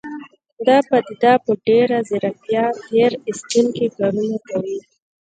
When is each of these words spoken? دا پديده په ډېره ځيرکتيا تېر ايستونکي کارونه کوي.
دا 0.67 0.77
پديده 0.89 1.33
په 1.43 1.51
ډېره 1.65 1.97
ځيرکتيا 2.09 2.65
تېر 2.87 3.11
ايستونکي 3.27 3.87
کارونه 3.97 4.37
کوي. 4.49 4.77